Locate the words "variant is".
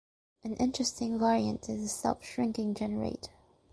1.19-1.83